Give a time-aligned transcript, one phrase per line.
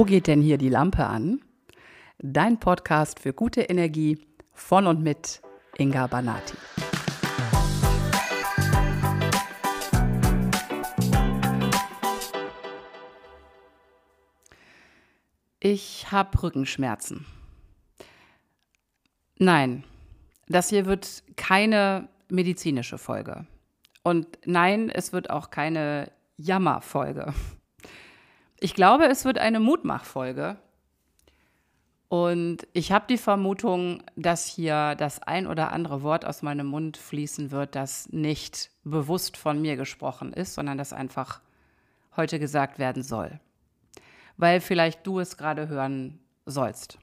[0.00, 1.42] Wo geht denn hier die Lampe an?
[2.16, 5.42] Dein Podcast für gute Energie von und mit
[5.76, 6.56] Inga Banati.
[15.58, 17.26] Ich habe Rückenschmerzen.
[19.36, 19.84] Nein,
[20.48, 23.44] das hier wird keine medizinische Folge.
[24.02, 27.34] Und nein, es wird auch keine Jammerfolge.
[28.62, 30.58] Ich glaube, es wird eine Mutmachfolge.
[32.08, 36.98] Und ich habe die Vermutung, dass hier das ein oder andere Wort aus meinem Mund
[36.98, 41.40] fließen wird, das nicht bewusst von mir gesprochen ist, sondern das einfach
[42.16, 43.40] heute gesagt werden soll.
[44.36, 46.98] Weil vielleicht du es gerade hören sollst.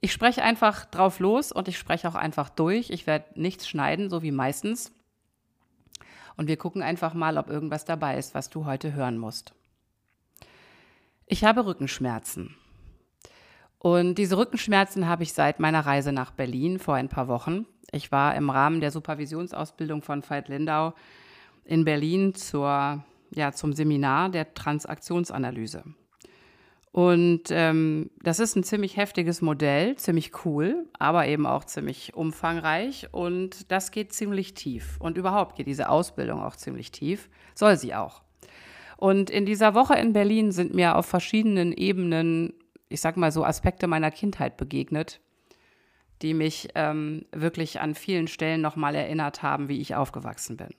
[0.00, 2.90] Ich spreche einfach drauf los und ich spreche auch einfach durch.
[2.90, 4.92] Ich werde nichts schneiden, so wie meistens.
[6.36, 9.54] Und wir gucken einfach mal, ob irgendwas dabei ist, was du heute hören musst.
[11.30, 12.56] Ich habe Rückenschmerzen.
[13.78, 17.66] Und diese Rückenschmerzen habe ich seit meiner Reise nach Berlin vor ein paar Wochen.
[17.92, 20.94] Ich war im Rahmen der Supervisionsausbildung von Veit Lindau
[21.64, 25.84] in Berlin zur, ja, zum Seminar der Transaktionsanalyse.
[26.92, 33.08] Und ähm, das ist ein ziemlich heftiges Modell, ziemlich cool, aber eben auch ziemlich umfangreich.
[33.12, 34.96] Und das geht ziemlich tief.
[34.98, 37.28] Und überhaupt geht diese Ausbildung auch ziemlich tief.
[37.54, 38.22] Soll sie auch.
[38.98, 42.52] Und in dieser Woche in Berlin sind mir auf verschiedenen Ebenen,
[42.88, 45.20] ich sag mal so, Aspekte meiner Kindheit begegnet,
[46.20, 50.70] die mich ähm, wirklich an vielen Stellen nochmal erinnert haben, wie ich aufgewachsen bin.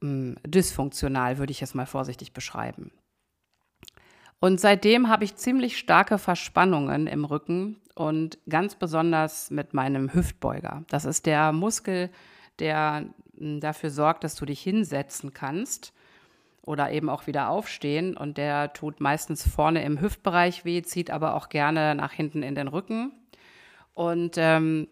[0.00, 2.92] Ähm, dysfunktional würde ich es mal vorsichtig beschreiben.
[4.38, 10.84] Und seitdem habe ich ziemlich starke Verspannungen im Rücken und ganz besonders mit meinem Hüftbeuger.
[10.90, 12.08] Das ist der Muskel,
[12.60, 15.92] der hm, dafür sorgt, dass du dich hinsetzen kannst
[16.62, 18.16] oder eben auch wieder aufstehen.
[18.16, 22.54] Und der tut meistens vorne im Hüftbereich weh, zieht aber auch gerne nach hinten in
[22.54, 23.12] den Rücken.
[23.94, 24.88] Und ähm,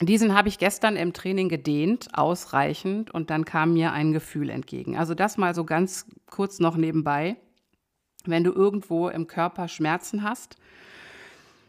[0.00, 4.96] diesen habe ich gestern im Training gedehnt, ausreichend, und dann kam mir ein Gefühl entgegen.
[4.96, 7.36] Also das mal so ganz kurz noch nebenbei.
[8.24, 10.56] Wenn du irgendwo im Körper Schmerzen hast,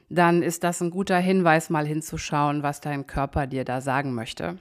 [0.10, 4.58] dann ist das ein guter Hinweis, mal hinzuschauen, was dein Körper dir da sagen möchte.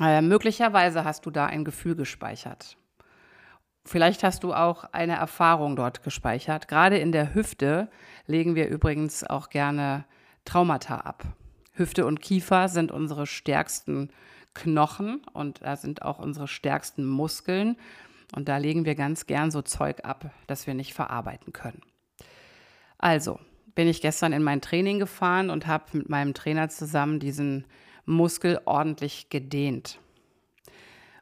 [0.00, 2.76] Äh, möglicherweise hast du da ein Gefühl gespeichert.
[3.84, 6.68] Vielleicht hast du auch eine Erfahrung dort gespeichert.
[6.68, 7.88] Gerade in der Hüfte
[8.26, 10.04] legen wir übrigens auch gerne
[10.44, 11.24] Traumata ab.
[11.72, 14.10] Hüfte und Kiefer sind unsere stärksten
[14.54, 17.76] Knochen und da sind auch unsere stärksten Muskeln.
[18.34, 21.82] Und da legen wir ganz gern so Zeug ab, das wir nicht verarbeiten können.
[22.98, 23.40] Also
[23.74, 27.64] bin ich gestern in mein Training gefahren und habe mit meinem Trainer zusammen diesen
[28.04, 29.98] Muskel ordentlich gedehnt.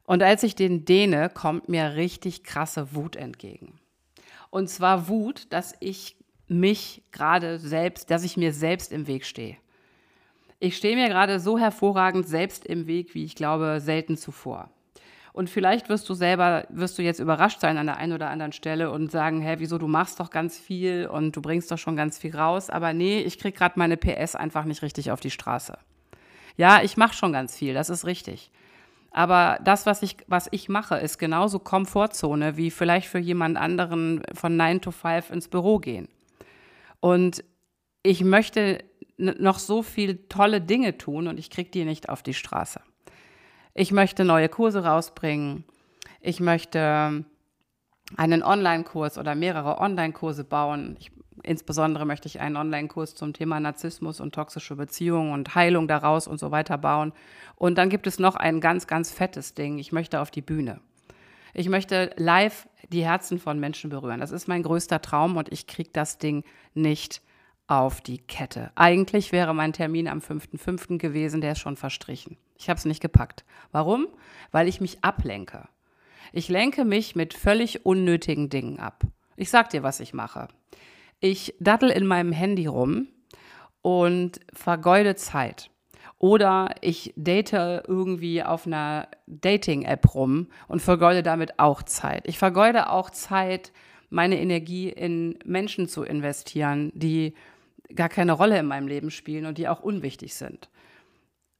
[0.09, 3.79] Und als ich den dehne, kommt mir richtig krasse Wut entgegen.
[4.49, 9.59] Und zwar Wut, dass ich mich gerade selbst, dass ich mir selbst im Weg stehe.
[10.61, 14.71] Ich stehe mir gerade so hervorragend selbst im Weg, wie ich glaube, selten zuvor.
[15.35, 18.53] Und vielleicht wirst du selber, wirst du jetzt überrascht sein an der einen oder anderen
[18.53, 21.97] Stelle und sagen, hä, wieso, du machst doch ganz viel und du bringst doch schon
[21.97, 22.71] ganz viel raus.
[22.71, 25.77] Aber nee, ich kriege gerade meine PS einfach nicht richtig auf die Straße.
[26.57, 28.51] Ja, ich mache schon ganz viel, das ist richtig.
[29.11, 34.23] Aber das, was ich, was ich mache, ist genauso Komfortzone wie vielleicht für jemand anderen
[34.35, 36.09] von 9 to 5 ins Büro gehen.
[37.01, 37.45] Und
[38.03, 38.85] ich möchte
[39.17, 42.81] noch so viele tolle Dinge tun und ich kriege die nicht auf die Straße.
[43.75, 45.65] Ich möchte neue Kurse rausbringen.
[46.21, 47.25] Ich möchte
[48.17, 50.97] einen Online-Kurs oder mehrere Online-Kurse bauen.
[50.99, 51.11] Ich,
[51.43, 56.39] insbesondere möchte ich einen Online-Kurs zum Thema Narzissmus und toxische Beziehungen und Heilung daraus und
[56.39, 57.13] so weiter bauen.
[57.57, 59.79] Und dann gibt es noch ein ganz, ganz fettes Ding.
[59.79, 60.81] Ich möchte auf die Bühne.
[61.55, 64.21] Ich möchte live die Herzen von Menschen berühren.
[64.21, 66.45] Das ist mein größter Traum und ich kriege das Ding
[66.75, 67.23] nicht
[67.67, 68.71] auf die Kette.
[68.75, 70.99] Eigentlich wäre mein Termin am 5.5.
[70.99, 72.37] gewesen, der ist schon verstrichen.
[72.57, 73.45] Ich habe es nicht gepackt.
[73.73, 74.09] Warum?
[74.51, 75.69] Weil ich mich ablenke.
[76.33, 79.05] Ich lenke mich mit völlig unnötigen Dingen ab.
[79.37, 80.49] Ich sag dir, was ich mache.
[81.21, 83.09] Ich dattel in meinem Handy rum
[83.83, 85.71] und vergeude Zeit.
[86.19, 92.27] Oder ich date irgendwie auf einer Dating-App rum und vergeude damit auch Zeit.
[92.27, 93.73] Ich vergeude auch Zeit,
[94.11, 97.35] meine Energie in Menschen zu investieren, die
[97.95, 100.71] gar keine Rolle in meinem Leben spielen und die auch unwichtig sind.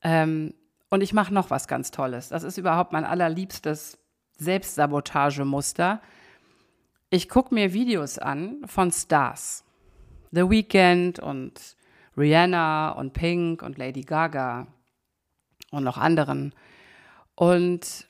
[0.03, 0.55] Ähm,
[0.91, 2.29] und ich mache noch was ganz Tolles.
[2.29, 3.99] Das ist überhaupt mein allerliebstes
[4.39, 6.01] Selbstsabotagemuster.
[7.11, 9.65] Ich gucke mir Videos an von Stars.
[10.31, 11.55] The Weeknd und
[12.19, 14.67] Rihanna und Pink und Lady Gaga
[15.71, 16.55] und noch anderen.
[17.35, 18.07] Und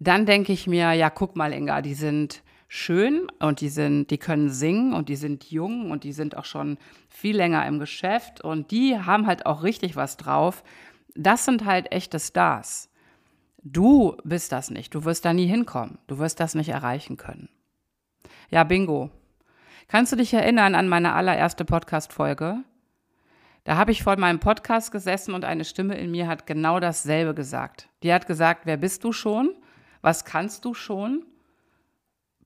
[0.00, 4.18] dann denke ich mir, ja, guck mal, Inga, die sind schön und die sind, die
[4.18, 6.78] können singen und die sind jung und die sind auch schon
[7.08, 10.64] viel länger im Geschäft und die haben halt auch richtig was drauf.
[11.14, 12.90] Das sind halt echte Stars.
[13.62, 14.92] Du bist das nicht.
[14.96, 15.98] Du wirst da nie hinkommen.
[16.08, 17.48] Du wirst das nicht erreichen können.
[18.50, 19.10] Ja, bingo.
[19.88, 22.64] Kannst du dich erinnern an meine allererste Podcast-Folge?
[23.64, 27.34] Da habe ich vor meinem Podcast gesessen und eine Stimme in mir hat genau dasselbe
[27.34, 27.88] gesagt.
[28.02, 29.54] Die hat gesagt, wer bist du schon?
[30.00, 31.24] Was kannst du schon?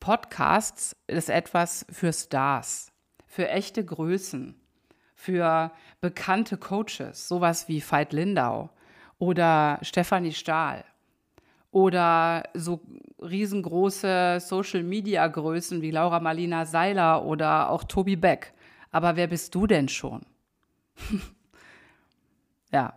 [0.01, 2.93] Podcasts ist etwas für Stars,
[3.27, 4.61] für echte Größen,
[5.15, 8.71] für bekannte Coaches, sowas wie Veit Lindau
[9.19, 10.85] oder Stefanie Stahl
[11.77, 12.81] oder so
[13.21, 18.55] riesengroße Social-Media-Größen wie Laura Marlina Seiler oder auch Tobi Beck.
[18.93, 20.23] Aber wer bist du denn schon?
[22.73, 22.95] ja,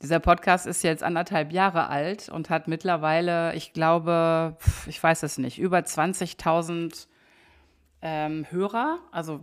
[0.00, 4.56] dieser Podcast ist jetzt anderthalb Jahre alt und hat mittlerweile, ich glaube,
[4.86, 7.08] ich weiß es nicht, über 20.000
[8.00, 9.00] ähm, Hörer.
[9.10, 9.40] Also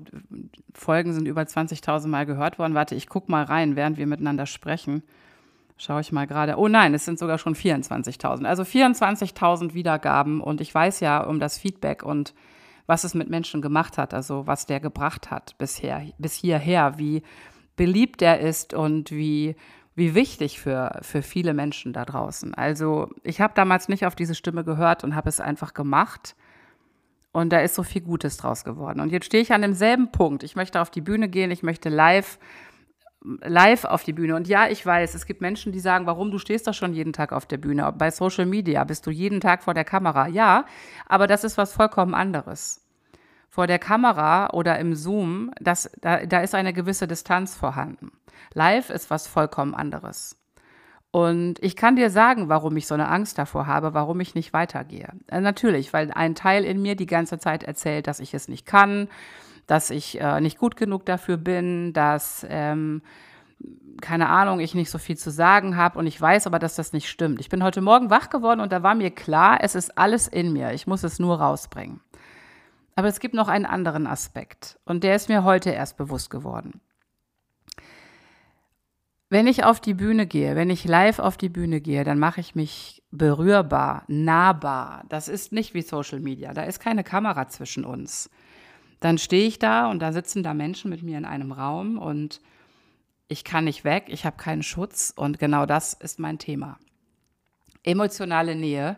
[0.74, 2.74] Folgen sind über 20.000 Mal gehört worden.
[2.74, 5.04] Warte, ich gucke mal rein, während wir miteinander sprechen.
[5.78, 6.58] Schaue ich mal gerade.
[6.58, 8.46] Oh nein, es sind sogar schon 24.000.
[8.46, 12.34] Also 24.000 Wiedergaben und ich weiß ja um das Feedback und
[12.88, 17.22] was es mit Menschen gemacht hat, also was der gebracht hat bisher, bis hierher, wie
[17.76, 19.56] beliebt er ist und wie
[19.98, 22.54] wie wichtig für, für viele Menschen da draußen.
[22.54, 26.36] Also ich habe damals nicht auf diese Stimme gehört und habe es einfach gemacht.
[27.32, 29.00] Und da ist so viel Gutes draus geworden.
[29.00, 30.44] Und jetzt stehe ich an demselben Punkt.
[30.44, 32.38] Ich möchte auf die Bühne gehen, ich möchte live,
[33.24, 34.36] live auf die Bühne.
[34.36, 37.14] Und ja, ich weiß, es gibt Menschen, die sagen, warum du stehst doch schon jeden
[37.14, 37.92] Tag auf der Bühne.
[37.98, 40.28] Bei Social Media bist du jeden Tag vor der Kamera.
[40.28, 40.66] Ja,
[41.08, 42.86] aber das ist was vollkommen anderes.
[43.50, 48.12] Vor der Kamera oder im Zoom, das, da, da ist eine gewisse Distanz vorhanden.
[48.54, 50.38] Live ist was vollkommen anderes.
[51.12, 54.54] Und ich kann dir sagen, warum ich so eine Angst davor habe, warum ich nicht
[54.54, 55.10] weitergehe.
[55.28, 58.66] Äh, natürlich, weil ein Teil in mir die ganze Zeit erzählt, dass ich es nicht
[58.66, 59.08] kann,
[59.68, 63.02] dass ich äh, nicht gut genug dafür bin, dass, ähm,
[64.02, 66.00] keine Ahnung, ich nicht so viel zu sagen habe.
[66.00, 67.40] Und ich weiß aber, dass das nicht stimmt.
[67.40, 70.54] Ich bin heute Morgen wach geworden und da war mir klar, es ist alles in
[70.54, 70.72] mir.
[70.72, 72.00] Ich muss es nur rausbringen.
[72.96, 76.82] Aber es gibt noch einen anderen Aspekt und der ist mir heute erst bewusst geworden.
[79.30, 82.40] Wenn ich auf die Bühne gehe, wenn ich live auf die Bühne gehe, dann mache
[82.40, 85.04] ich mich berührbar, nahbar.
[85.10, 86.54] Das ist nicht wie Social Media.
[86.54, 88.30] Da ist keine Kamera zwischen uns.
[89.00, 92.42] Dann stehe ich da und da sitzen da Menschen mit mir in einem Raum und
[93.28, 96.78] ich kann nicht weg, ich habe keinen Schutz und genau das ist mein Thema.
[97.84, 98.98] Emotionale Nähe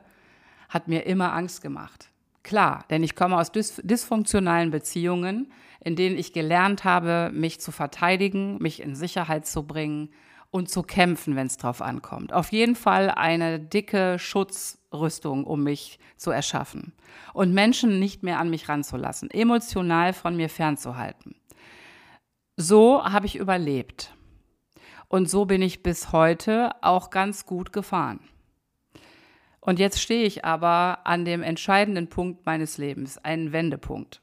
[0.70, 2.10] hat mir immer Angst gemacht.
[2.44, 5.52] Klar, denn ich komme aus dys dysfunktionalen Beziehungen,
[5.82, 10.10] in denen ich gelernt habe, mich zu verteidigen, mich in Sicherheit zu bringen
[10.52, 12.34] und zu kämpfen, wenn es drauf ankommt.
[12.34, 16.94] Auf jeden Fall eine dicke Schutzrüstung, um mich zu erschaffen
[17.34, 21.36] und Menschen nicht mehr an mich ranzulassen, emotional von mir fernzuhalten.
[22.58, 24.14] So habe ich überlebt.
[25.08, 28.20] Und so bin ich bis heute auch ganz gut gefahren.
[29.60, 34.22] Und jetzt stehe ich aber an dem entscheidenden Punkt meines Lebens, einen Wendepunkt.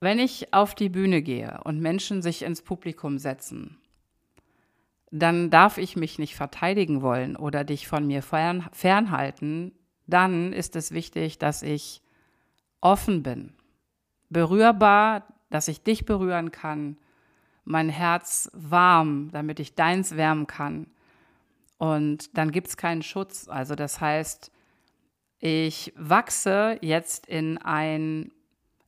[0.00, 3.78] Wenn ich auf die Bühne gehe und Menschen sich ins Publikum setzen,
[5.22, 9.72] dann darf ich mich nicht verteidigen wollen oder dich von mir fern, fernhalten.
[10.06, 12.02] Dann ist es wichtig, dass ich
[12.80, 13.52] offen bin,
[14.28, 16.98] berührbar, dass ich dich berühren kann,
[17.64, 20.86] mein Herz warm, damit ich deins wärmen kann.
[21.78, 23.48] Und dann gibt es keinen Schutz.
[23.48, 24.50] Also das heißt,
[25.38, 28.32] ich wachse jetzt in ein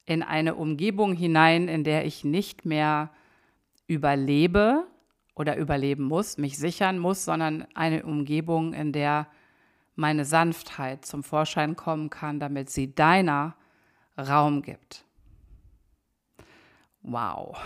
[0.07, 3.11] in eine Umgebung hinein, in der ich nicht mehr
[3.87, 4.87] überlebe
[5.39, 9.29] oder überleben muss, mich sichern muss, sondern eine Umgebung, in der
[9.95, 13.57] meine Sanftheit zum Vorschein kommen kann, damit sie deiner
[14.17, 15.05] Raum gibt.
[17.03, 17.59] Wow,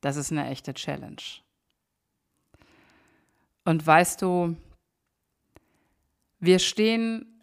[0.00, 1.16] das ist eine echte Challenge.
[3.64, 4.56] Und weißt du,
[6.40, 7.42] wir stehen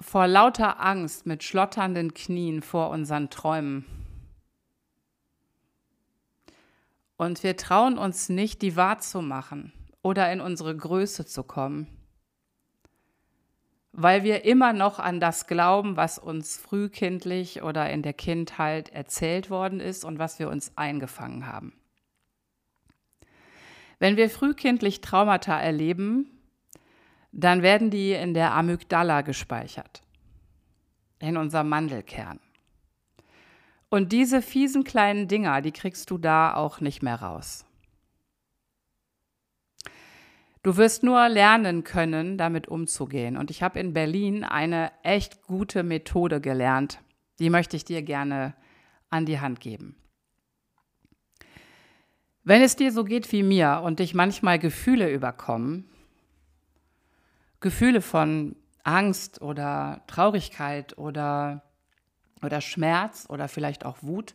[0.00, 4.03] vor lauter Angst mit schlotternden Knien vor unseren Träumen.
[7.16, 11.86] Und wir trauen uns nicht, die wahrzumachen oder in unsere Größe zu kommen,
[13.92, 19.50] weil wir immer noch an das glauben, was uns frühkindlich oder in der Kindheit erzählt
[19.50, 21.72] worden ist und was wir uns eingefangen haben.
[24.00, 26.28] Wenn wir frühkindlich Traumata erleben,
[27.30, 30.02] dann werden die in der Amygdala gespeichert,
[31.20, 32.40] in unserem Mandelkern.
[33.94, 37.64] Und diese fiesen kleinen Dinger, die kriegst du da auch nicht mehr raus.
[40.64, 43.36] Du wirst nur lernen können, damit umzugehen.
[43.36, 46.98] Und ich habe in Berlin eine echt gute Methode gelernt.
[47.38, 48.54] Die möchte ich dir gerne
[49.10, 49.94] an die Hand geben.
[52.42, 55.88] Wenn es dir so geht wie mir und dich manchmal Gefühle überkommen,
[57.60, 61.62] Gefühle von Angst oder Traurigkeit oder,
[62.44, 64.34] oder Schmerz oder vielleicht auch Wut,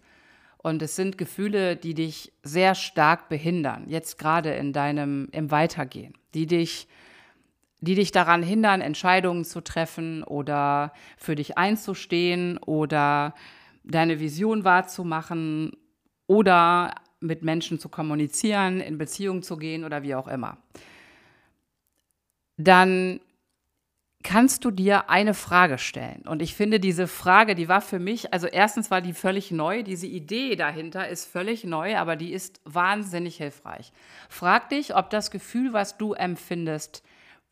[0.62, 6.14] und es sind Gefühle, die dich sehr stark behindern, jetzt gerade in deinem, im Weitergehen,
[6.34, 6.90] die dich,
[7.80, 13.34] die dich daran hindern, Entscheidungen zu treffen oder für dich einzustehen oder
[13.86, 15.78] deine Vision wahrzumachen
[16.28, 20.58] oder mit Menschen zu kommunizieren, in Beziehung zu gehen oder wie auch immer.
[22.58, 23.22] Dann
[24.24, 26.24] kannst du dir eine Frage stellen.
[26.28, 29.84] Und ich finde, diese Frage, die war für mich, also erstens war die völlig neu,
[29.84, 33.94] diese Idee dahinter ist völlig neu, aber die ist wahnsinnig hilfreich.
[34.28, 37.04] Frag dich, ob das Gefühl, was du empfindest,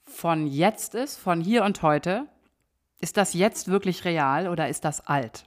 [0.05, 2.25] von jetzt ist, von hier und heute.
[3.00, 5.45] Ist das jetzt wirklich real oder ist das alt?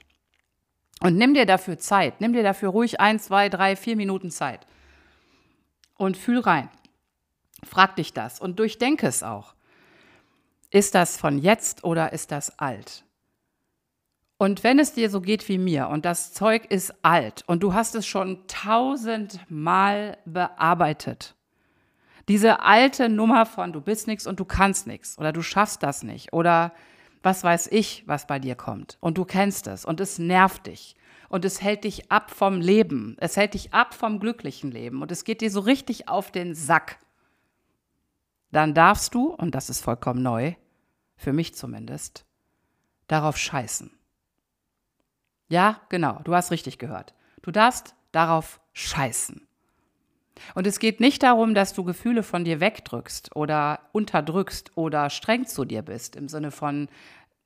[1.01, 2.21] Und nimm dir dafür Zeit.
[2.21, 4.67] Nimm dir dafür ruhig ein, zwei, drei, vier Minuten Zeit.
[5.97, 6.69] Und fühl rein.
[7.63, 9.55] Frag dich das und durchdenke es auch.
[10.71, 13.03] Ist das von jetzt oder ist das alt?
[14.37, 17.73] Und wenn es dir so geht wie mir und das Zeug ist alt und du
[17.73, 21.35] hast es schon tausendmal bearbeitet,
[22.29, 26.03] diese alte Nummer von du bist nichts und du kannst nichts oder du schaffst das
[26.03, 26.71] nicht oder
[27.21, 30.95] was weiß ich, was bei dir kommt und du kennst es und es nervt dich
[31.27, 35.11] und es hält dich ab vom Leben, es hält dich ab vom glücklichen Leben und
[35.11, 36.97] es geht dir so richtig auf den Sack
[38.51, 40.53] dann darfst du, und das ist vollkommen neu,
[41.21, 42.25] für mich zumindest,
[43.07, 43.91] darauf scheißen.
[45.49, 47.13] Ja, genau, du hast richtig gehört.
[47.41, 49.47] Du darfst darauf scheißen.
[50.55, 55.45] Und es geht nicht darum, dass du Gefühle von dir wegdrückst oder unterdrückst oder streng
[55.45, 56.89] zu dir bist, im Sinne von,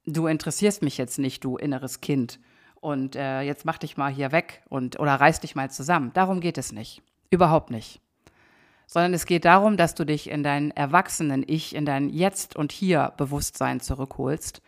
[0.06, 2.40] du interessierst mich jetzt nicht, du inneres Kind,
[2.80, 6.12] und äh, jetzt mach dich mal hier weg und oder reiß dich mal zusammen.
[6.14, 7.02] Darum geht es nicht.
[7.32, 8.00] Überhaupt nicht
[8.88, 12.72] sondern es geht darum, dass du dich in dein erwachsenen Ich, in dein Jetzt und
[12.72, 14.62] Hier Bewusstsein zurückholst.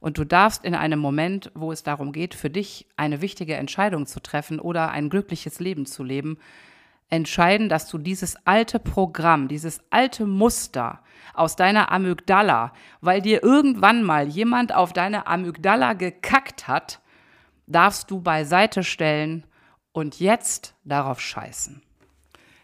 [0.00, 4.06] Und du darfst in einem Moment, wo es darum geht, für dich eine wichtige Entscheidung
[4.06, 6.38] zu treffen oder ein glückliches Leben zu leben,
[7.08, 11.00] entscheiden, dass du dieses alte Programm, dieses alte Muster
[11.34, 17.00] aus deiner Amygdala, weil dir irgendwann mal jemand auf deine Amygdala gekackt hat,
[17.66, 19.44] darfst du beiseite stellen
[19.92, 21.82] und jetzt darauf scheißen.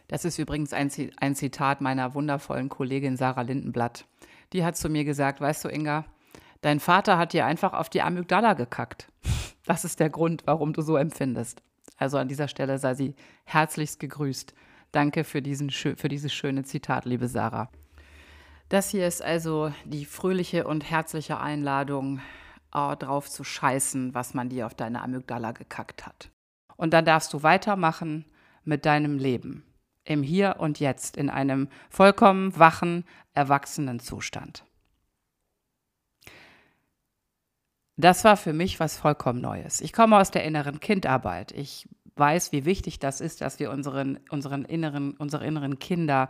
[0.09, 4.07] Das ist übrigens ein, ein Zitat meiner wundervollen Kollegin Sarah Lindenblatt.
[4.55, 6.07] Die hat zu mir gesagt, weißt du, Inga,
[6.63, 9.13] dein Vater hat dir einfach auf die Amygdala gekackt.
[9.67, 11.63] Das ist der Grund, warum du so empfindest.
[11.99, 14.55] Also an dieser Stelle sei sie herzlichst gegrüßt.
[14.93, 17.69] Danke für, diesen, für dieses schöne Zitat, liebe Sarah.
[18.71, 22.21] Das hier ist also die fröhliche und herzliche Einladung,
[22.73, 26.31] oh, drauf zu scheißen, was man dir auf deine Amygdala gekackt hat.
[26.77, 28.25] Und dann darfst du weitermachen
[28.65, 29.68] mit deinem Leben
[30.09, 34.65] im Hier und Jetzt, in einem vollkommen wachen, erwachsenen Zustand.
[37.97, 39.81] Das war für mich was vollkommen Neues.
[39.81, 41.53] Ich komme aus der inneren Kindarbeit.
[41.53, 46.29] Ich weiß, wie wichtig das ist, dass wir unseren, unseren inneren, unsere inneren Kinder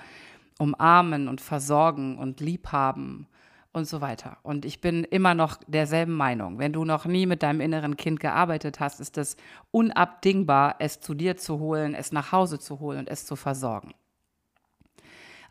[0.58, 3.28] umarmen und versorgen und lieb haben
[3.72, 4.38] und so weiter.
[4.42, 6.58] Und ich bin immer noch derselben Meinung.
[6.58, 9.36] Wenn du noch nie mit deinem inneren Kind gearbeitet hast, ist es
[9.70, 13.94] unabdingbar, es zu dir zu holen, es nach Hause zu holen und es zu versorgen.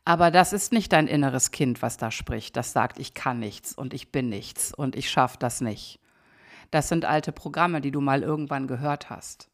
[0.03, 3.74] Aber das ist nicht dein inneres Kind, was da spricht, das sagt, ich kann nichts
[3.74, 6.00] und ich bin nichts und ich schaffe das nicht.
[6.71, 9.50] Das sind alte Programme, die du mal irgendwann gehört hast.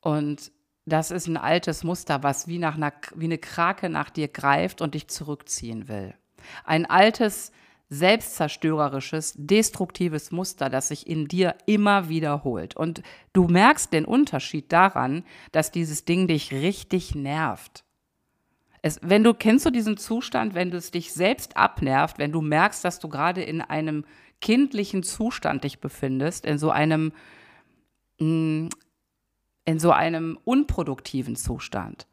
[0.00, 0.50] Und
[0.84, 4.80] das ist ein altes Muster, was wie, nach einer, wie eine Krake nach dir greift
[4.80, 6.14] und dich zurückziehen will.
[6.64, 7.52] Ein altes,
[7.90, 12.76] selbstzerstörerisches, destruktives Muster, das sich in dir immer wiederholt.
[12.76, 17.84] Und du merkst den Unterschied daran, dass dieses Ding dich richtig nervt.
[18.80, 22.40] Es, wenn du kennst du diesen Zustand, wenn du es dich selbst abnervt, wenn du
[22.40, 24.04] merkst, dass du gerade in einem
[24.40, 27.12] kindlichen Zustand dich befindest, in so einem
[28.20, 28.68] mm,
[29.66, 32.06] in so einem unproduktiven Zustand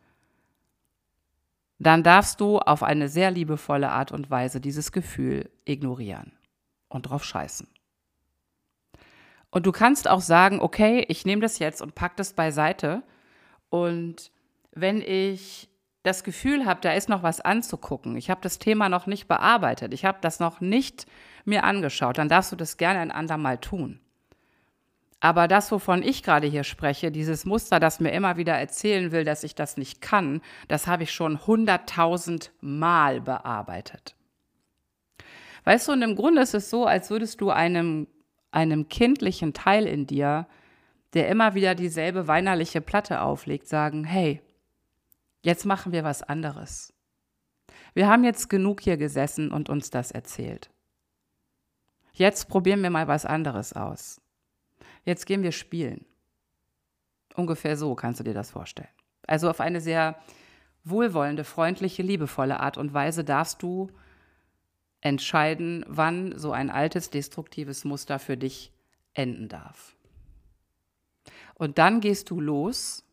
[1.79, 6.31] dann darfst du auf eine sehr liebevolle Art und Weise dieses Gefühl ignorieren
[6.89, 7.67] und drauf scheißen.
[9.49, 13.03] Und du kannst auch sagen, okay, ich nehme das jetzt und pack das beiseite.
[13.69, 14.31] Und
[14.71, 15.69] wenn ich
[16.03, 19.93] das Gefühl habe, da ist noch was anzugucken, ich habe das Thema noch nicht bearbeitet,
[19.93, 21.05] ich habe das noch nicht
[21.43, 23.99] mir angeschaut, dann darfst du das gerne ein andermal tun.
[25.19, 29.23] Aber das, wovon ich gerade hier spreche, dieses Muster, das mir immer wieder erzählen will,
[29.23, 34.15] dass ich das nicht kann, das habe ich schon hunderttausend Mal bearbeitet.
[35.63, 38.07] Weißt du, und im Grunde ist es so, als würdest du einem,
[38.51, 40.47] einem kindlichen Teil in dir,
[41.13, 44.41] der immer wieder dieselbe weinerliche Platte auflegt, sagen, hey,
[45.41, 46.93] jetzt machen wir was anderes.
[47.95, 50.69] Wir haben jetzt genug hier gesessen und uns das erzählt.
[52.13, 54.21] Jetzt probieren wir mal was anderes aus.
[55.07, 56.05] Jetzt gehen wir spielen.
[57.33, 58.89] Ungefähr so kannst du dir das vorstellen.
[59.25, 60.19] Also auf eine sehr
[60.83, 63.89] wohlwollende, freundliche, liebevolle Art und Weise darfst du
[64.99, 68.73] entscheiden, wann so ein altes, destruktives Muster für dich
[69.13, 69.95] enden darf.
[71.53, 73.05] Und dann gehst du los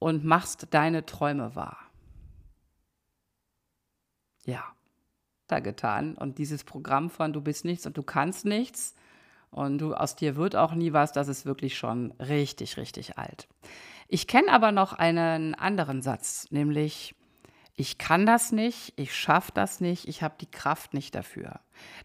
[0.00, 1.78] und machst deine Träume wahr.
[4.44, 4.64] Ja,
[5.46, 6.16] da getan.
[6.16, 8.96] Und dieses Programm von du bist nichts und du kannst nichts,
[9.50, 13.48] und du, aus dir wird auch nie was, das ist wirklich schon richtig, richtig alt.
[14.08, 17.14] Ich kenne aber noch einen anderen Satz, nämlich,
[17.80, 21.60] ich kann das nicht, ich schaffe das nicht, ich habe die Kraft nicht dafür.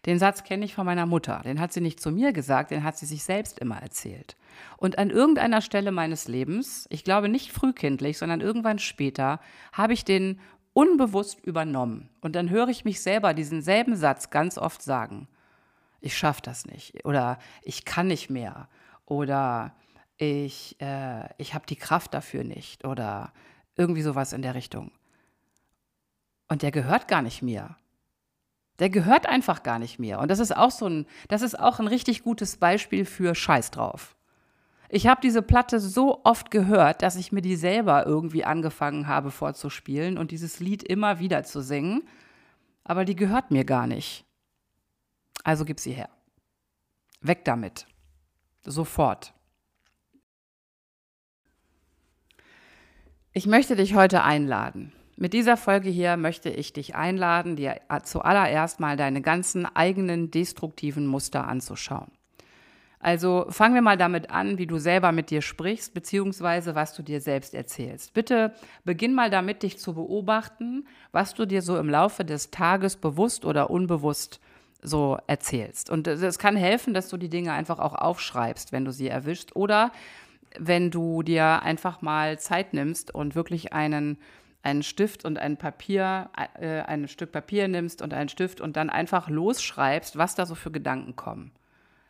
[0.06, 1.40] Den Satz kenne ich von meiner Mutter.
[1.44, 4.36] Den hat sie nicht zu mir gesagt, den hat sie sich selbst immer erzählt.
[4.76, 9.40] Und an irgendeiner Stelle meines Lebens, ich glaube nicht frühkindlich, sondern irgendwann später,
[9.72, 10.38] habe ich den
[10.74, 12.08] unbewusst übernommen.
[12.20, 15.26] Und dann höre ich mich selber diesen selben Satz ganz oft sagen
[16.04, 18.68] ich schaffe das nicht oder ich kann nicht mehr
[19.06, 19.74] oder
[20.18, 23.32] ich, äh, ich habe die Kraft dafür nicht oder
[23.74, 24.92] irgendwie sowas in der Richtung.
[26.46, 27.76] Und der gehört gar nicht mir.
[28.78, 30.18] Der gehört einfach gar nicht mir.
[30.18, 33.70] Und das ist auch so ein, das ist auch ein richtig gutes Beispiel für Scheiß
[33.70, 34.14] drauf.
[34.90, 39.30] Ich habe diese Platte so oft gehört, dass ich mir die selber irgendwie angefangen habe
[39.30, 42.02] vorzuspielen und dieses Lied immer wieder zu singen.
[42.84, 44.26] Aber die gehört mir gar nicht.
[45.44, 46.08] Also gib sie her.
[47.20, 47.86] Weg damit.
[48.64, 49.32] Sofort.
[53.32, 54.92] Ich möchte dich heute einladen.
[55.16, 61.06] Mit dieser Folge hier möchte ich dich einladen, dir zuallererst mal deine ganzen eigenen destruktiven
[61.06, 62.10] Muster anzuschauen.
[62.98, 67.02] Also fangen wir mal damit an, wie du selber mit dir sprichst, beziehungsweise was du
[67.02, 68.14] dir selbst erzählst.
[68.14, 68.54] Bitte
[68.84, 73.44] beginn mal damit, dich zu beobachten, was du dir so im Laufe des Tages bewusst
[73.44, 74.40] oder unbewusst
[74.84, 75.90] so erzählst.
[75.90, 79.56] Und es kann helfen, dass du die Dinge einfach auch aufschreibst, wenn du sie erwischst.
[79.56, 79.90] Oder
[80.58, 84.18] wenn du dir einfach mal Zeit nimmst und wirklich einen,
[84.62, 88.90] einen Stift und ein Papier, äh, ein Stück Papier nimmst und einen Stift und dann
[88.90, 91.50] einfach losschreibst, was da so für Gedanken kommen.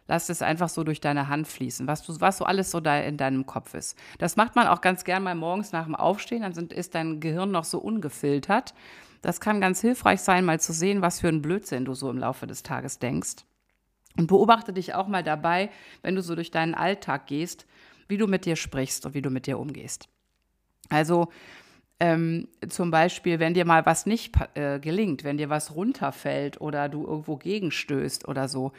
[0.06, 2.98] Lass es einfach so durch deine Hand fließen, was, du, was so alles so da
[2.98, 3.98] in deinem Kopf ist.
[4.18, 7.20] Das macht man auch ganz gern mal morgens nach dem Aufstehen, dann sind, ist dein
[7.20, 8.74] Gehirn noch so ungefiltert.
[9.24, 12.18] Das kann ganz hilfreich sein, mal zu sehen, was für ein Blödsinn du so im
[12.18, 13.46] Laufe des Tages denkst.
[14.18, 15.70] Und beobachte dich auch mal dabei,
[16.02, 17.66] wenn du so durch deinen Alltag gehst,
[18.06, 20.10] wie du mit dir sprichst und wie du mit dir umgehst.
[20.90, 21.28] Also
[22.00, 26.90] ähm, zum Beispiel, wenn dir mal was nicht äh, gelingt, wenn dir was runterfällt oder
[26.90, 28.72] du irgendwo gegenstößt oder so,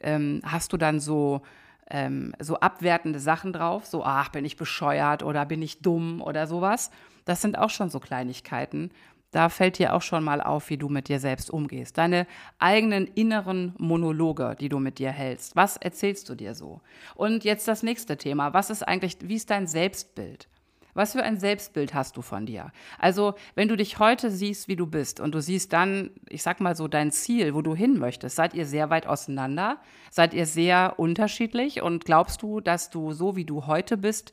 [0.00, 1.40] ähm, hast du dann so,
[1.88, 6.46] ähm, so abwertende Sachen drauf, so, ach, bin ich bescheuert oder bin ich dumm oder
[6.46, 6.90] sowas.
[7.24, 8.90] Das sind auch schon so Kleinigkeiten,
[9.36, 11.98] da fällt dir auch schon mal auf, wie du mit dir selbst umgehst.
[11.98, 12.26] Deine
[12.58, 15.54] eigenen inneren Monologe, die du mit dir hältst.
[15.54, 16.80] Was erzählst du dir so?
[17.14, 18.54] Und jetzt das nächste Thema.
[18.54, 20.48] Was ist eigentlich, wie ist dein Selbstbild?
[20.94, 22.72] Was für ein Selbstbild hast du von dir?
[22.98, 26.62] Also, wenn du dich heute siehst, wie du bist und du siehst dann, ich sag
[26.62, 29.76] mal so, dein Ziel, wo du hin möchtest, seid ihr sehr weit auseinander?
[30.10, 31.82] Seid ihr sehr unterschiedlich?
[31.82, 34.32] Und glaubst du, dass du so, wie du heute bist,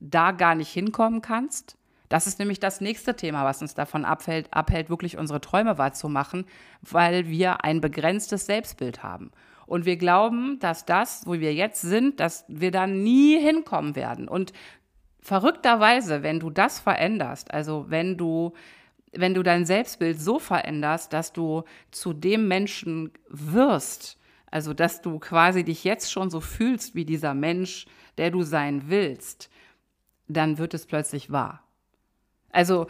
[0.00, 1.76] da gar nicht hinkommen kannst?
[2.12, 6.44] Das ist nämlich das nächste Thema, was uns davon abhält, abhält, wirklich unsere Träume wahrzumachen,
[6.82, 9.30] weil wir ein begrenztes Selbstbild haben.
[9.64, 14.28] Und wir glauben, dass das, wo wir jetzt sind, dass wir da nie hinkommen werden.
[14.28, 14.52] Und
[15.22, 18.52] verrückterweise, wenn du das veränderst, also wenn du
[19.12, 24.18] wenn du dein Selbstbild so veränderst, dass du zu dem Menschen wirst,
[24.50, 27.86] also dass du quasi dich jetzt schon so fühlst wie dieser Mensch,
[28.18, 29.48] der du sein willst,
[30.28, 31.61] dann wird es plötzlich wahr.
[32.52, 32.86] Also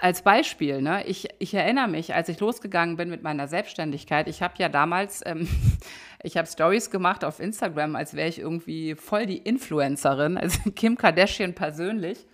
[0.00, 4.42] als Beispiel, ne, ich, ich erinnere mich, als ich losgegangen bin mit meiner Selbstständigkeit, ich
[4.42, 5.48] habe ja damals, ähm,
[6.22, 10.96] ich habe Stories gemacht auf Instagram, als wäre ich irgendwie voll die Influencerin, also Kim
[10.96, 12.26] Kardashian persönlich.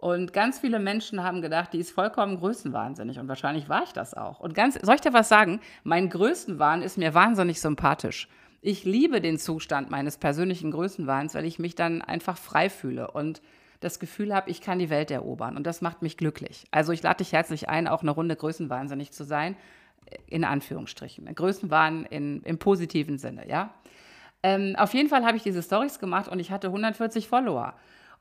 [0.00, 3.18] Und ganz viele Menschen haben gedacht, die ist vollkommen größenwahnsinnig.
[3.18, 4.38] Und wahrscheinlich war ich das auch.
[4.38, 5.60] Und ganz, soll ich dir was sagen?
[5.82, 8.28] Mein Größenwahn ist mir wahnsinnig sympathisch.
[8.60, 13.10] Ich liebe den Zustand meines persönlichen Größenwahns, weil ich mich dann einfach frei fühle.
[13.10, 13.42] Und
[13.80, 15.56] das Gefühl habe, ich kann die Welt erobern.
[15.56, 16.66] Und das macht mich glücklich.
[16.70, 19.56] Also ich lade dich herzlich ein, auch eine Runde größenwahnsinnig zu sein,
[20.26, 21.32] in Anführungsstrichen.
[21.34, 23.74] Größenwahn in, im positiven Sinne, ja.
[24.42, 27.74] Ähm, auf jeden Fall habe ich diese Stories gemacht und ich hatte 140 Follower.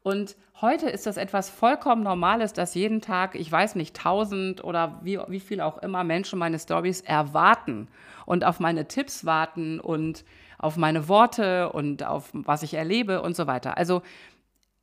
[0.03, 4.99] Und heute ist das etwas vollkommen Normales, dass jeden Tag, ich weiß nicht, 1000 oder
[5.03, 7.87] wie, wie viel auch immer Menschen meine Stories erwarten
[8.25, 10.23] und auf meine Tipps warten und
[10.59, 13.77] auf meine Worte und auf was ich erlebe und so weiter.
[13.77, 14.01] Also,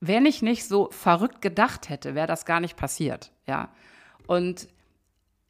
[0.06, 3.68] wenn ich nicht so verrückt gedacht hätte, wäre das gar nicht passiert, ja.
[4.26, 4.68] Und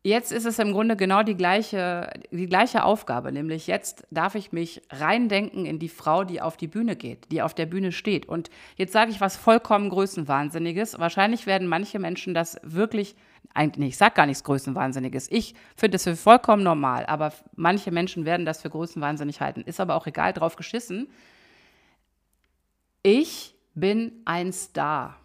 [0.06, 4.52] Jetzt ist es im Grunde genau die gleiche, die gleiche Aufgabe, nämlich jetzt darf ich
[4.52, 8.26] mich reindenken in die Frau, die auf die Bühne geht, die auf der Bühne steht.
[8.26, 10.98] Und jetzt sage ich was vollkommen Größenwahnsinniges.
[10.98, 13.16] Wahrscheinlich werden manche Menschen das wirklich,
[13.54, 15.32] eigentlich, ich sage gar nichts Größenwahnsinniges.
[15.32, 19.62] Ich finde es für vollkommen normal, aber manche Menschen werden das für Größenwahnsinnig halten.
[19.62, 21.08] Ist aber auch egal, drauf geschissen.
[23.02, 25.16] Ich bin ein Star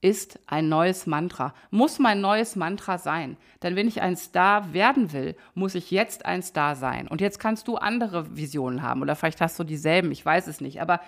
[0.00, 3.36] ist ein neues Mantra, muss mein neues Mantra sein.
[3.62, 7.06] Denn wenn ich ein Star werden will, muss ich jetzt ein Star sein.
[7.06, 10.60] Und jetzt kannst du andere Visionen haben oder vielleicht hast du dieselben, ich weiß es
[10.60, 10.80] nicht.
[10.80, 11.00] Aber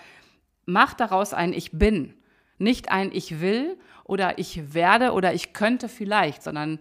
[0.66, 2.14] mach daraus ein Ich bin.
[2.58, 6.78] Nicht ein Ich will oder Ich werde oder Ich könnte vielleicht, sondern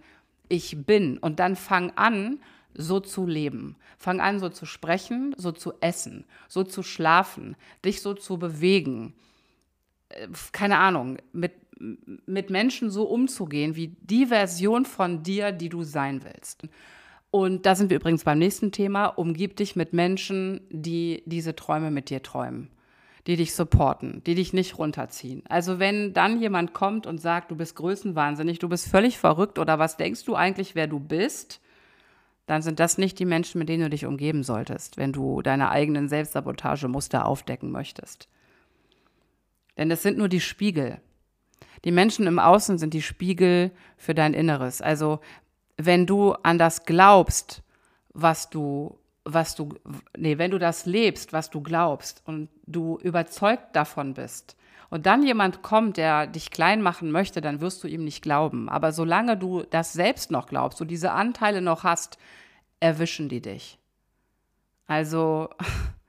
[0.48, 1.16] Ich bin.
[1.16, 2.40] Und dann fang an,
[2.74, 3.76] so zu leben.
[3.96, 9.14] Fang an, so zu sprechen, so zu essen, so zu schlafen, dich so zu bewegen.
[10.52, 11.52] Keine Ahnung, mit
[12.26, 16.62] mit Menschen so umzugehen, wie die Version von dir, die du sein willst.
[17.30, 19.06] Und da sind wir übrigens beim nächsten Thema.
[19.06, 22.68] Umgib dich mit Menschen, die diese Träume mit dir träumen,
[23.26, 25.42] die dich supporten, die dich nicht runterziehen.
[25.48, 29.78] Also wenn dann jemand kommt und sagt, du bist größenwahnsinnig, du bist völlig verrückt oder
[29.78, 31.60] was denkst du eigentlich, wer du bist,
[32.46, 35.70] dann sind das nicht die Menschen, mit denen du dich umgeben solltest, wenn du deine
[35.70, 38.28] eigenen Selbstsabotagemuster aufdecken möchtest.
[39.76, 41.00] Denn es sind nur die Spiegel.
[41.84, 44.80] Die Menschen im Außen sind die Spiegel für dein Inneres.
[44.80, 45.20] Also
[45.76, 47.62] wenn du an das glaubst,
[48.12, 49.74] was du, was du,
[50.16, 54.56] nee, wenn du das lebst, was du glaubst und du überzeugt davon bist,
[54.92, 58.68] und dann jemand kommt, der dich klein machen möchte, dann wirst du ihm nicht glauben.
[58.68, 62.18] Aber solange du das selbst noch glaubst, du diese Anteile noch hast,
[62.78, 63.78] erwischen die dich.
[64.86, 65.48] Also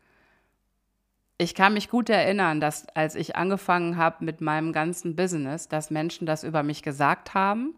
[1.37, 5.89] ich kann mich gut erinnern, dass als ich angefangen habe mit meinem ganzen Business, dass
[5.89, 7.75] Menschen das über mich gesagt haben,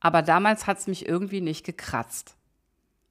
[0.00, 2.36] aber damals hat es mich irgendwie nicht gekratzt,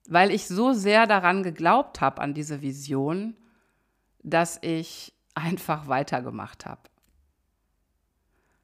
[0.07, 3.35] weil ich so sehr daran geglaubt habe, an diese Vision,
[4.23, 6.81] dass ich einfach weitergemacht habe.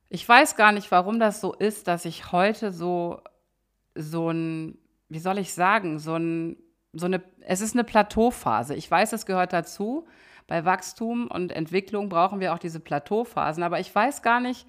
[0.07, 3.21] Ich weiß gar nicht, warum das so ist, dass ich heute so,
[3.95, 4.77] so ein,
[5.07, 6.57] wie soll ich sagen, so ein,
[6.91, 8.75] so eine, es ist eine Plateauphase.
[8.75, 10.05] Ich weiß, es gehört dazu,
[10.51, 13.63] bei Wachstum und Entwicklung brauchen wir auch diese Plateauphasen.
[13.63, 14.67] Aber ich weiß gar nicht,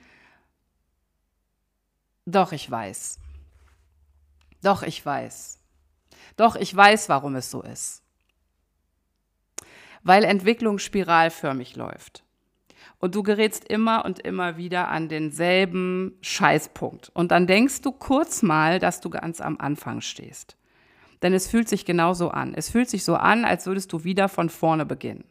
[2.25, 3.19] doch ich weiß.
[4.63, 5.59] Doch ich weiß.
[6.37, 8.05] Doch ich weiß, warum es so ist.
[10.05, 12.23] Weil Entwicklung spiralförmig läuft.
[13.01, 17.11] Und du gerätst immer und immer wieder an denselben Scheißpunkt.
[17.13, 20.57] Und dann denkst du kurz mal, dass du ganz am Anfang stehst.
[21.23, 22.55] Denn es fühlt sich genauso an.
[22.55, 25.25] Es fühlt sich so an, als würdest du wieder von vorne beginnen.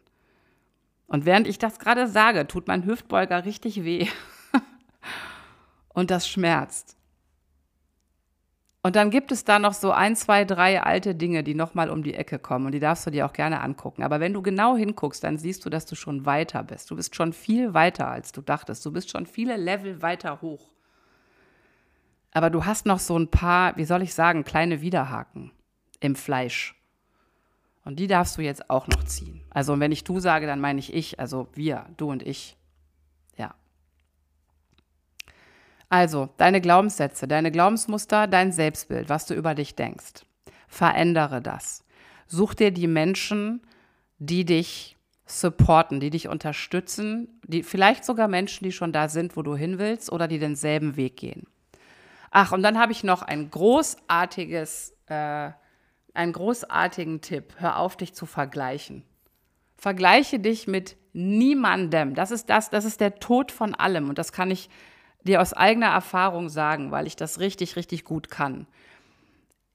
[1.11, 4.07] Und während ich das gerade sage, tut mein Hüftbeuger richtig weh.
[5.89, 6.95] und das schmerzt.
[8.81, 12.01] Und dann gibt es da noch so ein, zwei, drei alte Dinge, die nochmal um
[12.01, 12.65] die Ecke kommen.
[12.65, 14.03] Und die darfst du dir auch gerne angucken.
[14.03, 16.89] Aber wenn du genau hinguckst, dann siehst du, dass du schon weiter bist.
[16.89, 18.85] Du bist schon viel weiter, als du dachtest.
[18.85, 20.71] Du bist schon viele Level weiter hoch.
[22.31, 25.51] Aber du hast noch so ein paar, wie soll ich sagen, kleine Widerhaken
[25.99, 26.80] im Fleisch.
[27.83, 29.41] Und die darfst du jetzt auch noch ziehen.
[29.49, 32.57] Also wenn ich du sage, dann meine ich ich, also wir, du und ich.
[33.37, 33.55] Ja.
[35.89, 40.25] Also, deine Glaubenssätze, deine Glaubensmuster, dein Selbstbild, was du über dich denkst.
[40.67, 41.83] Verändere das.
[42.27, 43.61] Such dir die Menschen,
[44.19, 49.41] die dich supporten, die dich unterstützen, die vielleicht sogar Menschen, die schon da sind, wo
[49.41, 51.47] du hin willst oder die denselben Weg gehen.
[52.29, 55.51] Ach, und dann habe ich noch ein großartiges äh,
[56.13, 57.55] einen großartigen Tipp.
[57.57, 59.03] Hör auf, dich zu vergleichen.
[59.77, 62.15] Vergleiche dich mit niemandem.
[62.15, 64.09] Das ist das, das ist der Tod von allem.
[64.09, 64.69] Und das kann ich
[65.23, 68.67] dir aus eigener Erfahrung sagen, weil ich das richtig, richtig gut kann.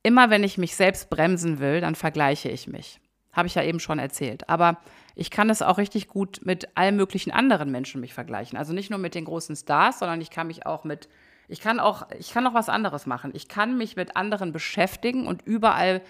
[0.02, 3.00] Immer wenn ich mich selbst bremsen will, dann vergleiche ich mich.
[3.32, 4.48] Habe ich ja eben schon erzählt.
[4.48, 4.78] Aber
[5.14, 8.56] ich kann es auch richtig gut mit allen möglichen anderen Menschen mich vergleichen.
[8.56, 11.08] Also nicht nur mit den großen Stars, sondern ich kann mich auch mit
[11.48, 13.30] ich kann auch, ich kann auch was anderes machen.
[13.34, 16.02] Ich kann mich mit anderen beschäftigen und überall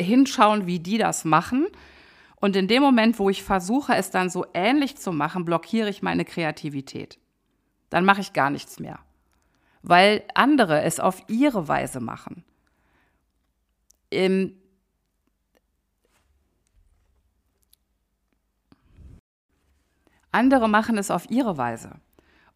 [0.00, 1.66] hinschauen, wie die das machen.
[2.36, 6.02] Und in dem Moment, wo ich versuche, es dann so ähnlich zu machen, blockiere ich
[6.02, 7.18] meine Kreativität.
[7.90, 8.98] Dann mache ich gar nichts mehr.
[9.82, 12.44] Weil andere es auf ihre Weise machen.
[14.10, 14.54] Im
[20.30, 22.00] Andere machen es auf ihre Weise.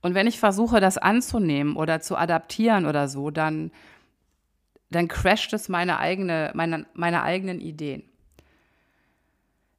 [0.02, 3.70] Und wenn ich versuche, das anzunehmen oder zu adaptieren oder so, dann,
[4.90, 8.12] dann crasht es meine, eigene, meine, meine eigenen Ideen.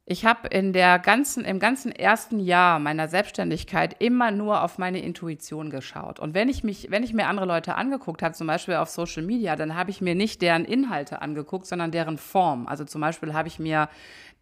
[0.06, 5.00] Ich habe in der ganzen, im ganzen ersten Jahr meiner Selbstständigkeit immer nur auf meine
[5.00, 6.20] Intuition geschaut.
[6.20, 9.22] Und wenn ich mich, wenn ich mir andere Leute angeguckt habe, zum Beispiel auf Social
[9.22, 12.66] Media, dann habe ich mir nicht deren Inhalte angeguckt, sondern deren Form.
[12.66, 13.88] Also zum Beispiel habe ich mir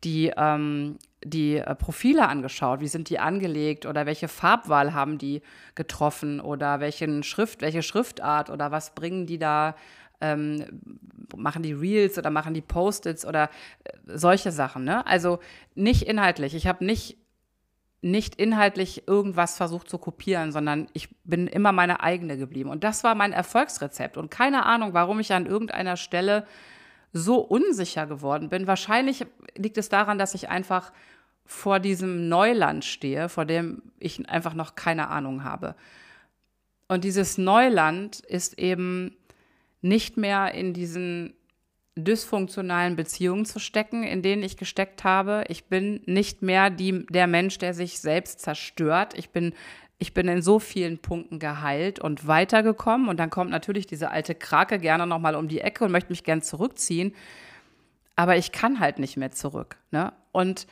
[0.03, 5.42] die, ähm, die äh, Profile angeschaut, wie sind die angelegt oder welche Farbwahl haben die
[5.77, 9.77] getroffen oder welchen Schrift, welche Schriftart oder was bringen die da
[10.22, 10.64] ähm,
[11.37, 13.50] machen die Reels oder machen die Post-its oder
[13.85, 14.85] äh, solche Sachen.
[14.85, 15.06] Ne?
[15.06, 15.40] Also
[15.74, 16.54] nicht inhaltlich.
[16.54, 17.18] Ich habe nicht,
[18.00, 22.70] nicht inhaltlich irgendwas versucht zu kopieren, sondern ich bin immer meine eigene geblieben.
[22.70, 24.16] Und das war mein Erfolgsrezept.
[24.16, 26.46] Und keine Ahnung, warum ich an irgendeiner Stelle
[27.12, 28.66] so unsicher geworden bin.
[28.66, 30.92] Wahrscheinlich liegt es daran, dass ich einfach
[31.44, 35.74] vor diesem Neuland stehe, vor dem ich einfach noch keine Ahnung habe.
[36.88, 39.16] Und dieses Neuland ist eben
[39.82, 41.34] nicht mehr in diesen
[41.94, 45.44] dysfunktionalen Beziehungen zu stecken, in denen ich gesteckt habe.
[45.48, 49.12] Ich bin nicht mehr die, der Mensch, der sich selbst zerstört.
[49.16, 49.52] Ich bin,
[49.98, 53.08] ich bin in so vielen Punkten geheilt und weitergekommen.
[53.08, 56.24] Und dann kommt natürlich diese alte Krake gerne nochmal um die Ecke und möchte mich
[56.24, 57.14] gern zurückziehen.
[58.16, 59.76] Aber ich kann halt nicht mehr zurück.
[59.90, 60.12] Ne?
[60.32, 60.66] Und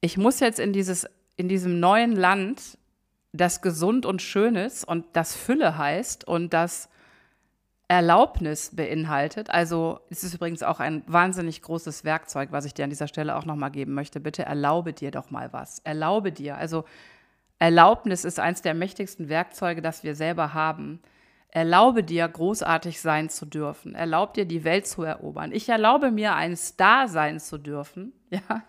[0.00, 2.78] ich muss jetzt in, dieses, in diesem neuen Land,
[3.32, 6.88] das gesund und schön ist und das Fülle heißt und das
[7.88, 9.50] Erlaubnis beinhaltet.
[9.50, 13.36] Also es ist übrigens auch ein wahnsinnig großes Werkzeug, was ich dir an dieser Stelle
[13.36, 14.18] auch nochmal geben möchte.
[14.18, 15.78] Bitte erlaube dir doch mal was.
[15.80, 16.56] Erlaube dir.
[16.56, 16.84] Also
[17.58, 21.00] Erlaubnis ist eines der mächtigsten Werkzeuge, das wir selber haben.
[21.50, 23.94] Erlaube dir, großartig sein zu dürfen.
[23.94, 25.52] Erlaube dir, die Welt zu erobern.
[25.52, 28.12] Ich erlaube mir, ein Star sein zu dürfen.
[28.28, 28.64] Ja,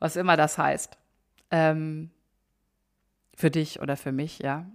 [0.00, 0.98] was immer das heißt.
[1.52, 2.10] Ähm,
[3.36, 4.66] für dich oder für mich, ja.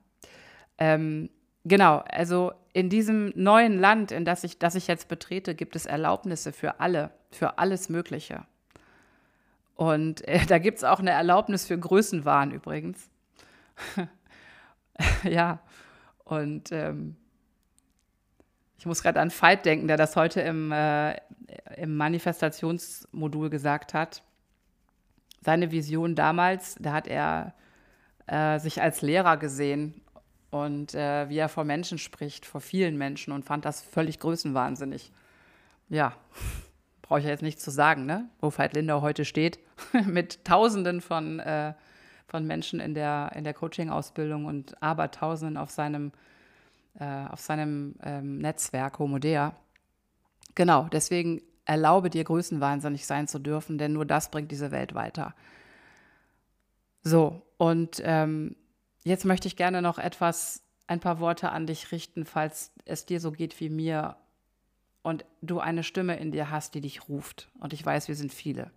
[0.77, 1.29] Ähm,
[1.67, 5.86] genau, also in diesem neuen Land, in das ich, das ich jetzt betrete, gibt es
[5.86, 8.45] Erlaubnisse für alle, für alles Mögliche.
[9.75, 13.10] Und äh, da gibt es auch eine Erlaubnis für Größenwahn übrigens.
[15.23, 15.60] ja,
[16.23, 17.15] und ähm,
[18.77, 21.15] ich muss gerade an Veit denken, der das heute im, äh,
[21.77, 24.21] im Manifestationsmodul gesagt hat.
[25.41, 27.53] Seine Vision damals, da hat er
[28.27, 30.01] äh, sich als Lehrer gesehen
[30.49, 35.12] und äh, wie er vor Menschen spricht, vor vielen Menschen und fand das völlig größenwahnsinnig.
[35.89, 36.13] Ja,
[37.01, 38.29] brauche ich ja jetzt nicht zu sagen, ne?
[38.39, 39.60] wo Veit Lindau heute steht,
[40.05, 41.73] mit Tausenden von, äh,
[42.27, 46.12] von Menschen in der, in der Coaching-Ausbildung und Abertausenden auf seinem,
[46.99, 49.53] äh, auf seinem ähm, Netzwerk Homodea.
[50.55, 55.36] Genau, deswegen erlaube dir, größenwahnsinnig sein zu dürfen, denn nur das bringt diese Welt weiter.
[57.03, 58.55] So, und ähm,
[59.07, 63.21] Jetzt möchte ich gerne noch etwas, ein paar Worte an dich richten, falls es dir
[63.21, 64.17] so geht wie mir
[65.01, 67.49] und du eine Stimme in dir hast, die dich ruft.
[67.57, 68.69] Und ich weiß, wir sind viele.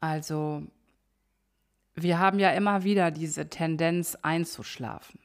[0.00, 0.64] Also,
[1.94, 5.20] wir haben ja immer wieder diese Tendenz einzuschlafen.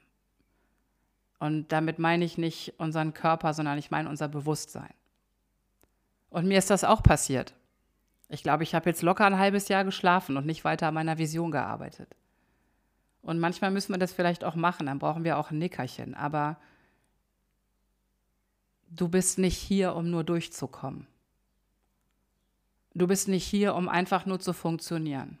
[1.40, 4.94] Und damit meine ich nicht unseren Körper, sondern ich meine unser Bewusstsein.
[6.30, 7.52] Und mir ist das auch passiert.
[8.32, 11.18] Ich glaube, ich habe jetzt locker ein halbes Jahr geschlafen und nicht weiter an meiner
[11.18, 12.16] Vision gearbeitet.
[13.20, 16.14] Und manchmal müssen wir das vielleicht auch machen, dann brauchen wir auch ein Nickerchen.
[16.14, 16.56] Aber
[18.88, 21.06] du bist nicht hier, um nur durchzukommen.
[22.94, 25.36] Du bist nicht hier, um einfach nur zu funktionieren.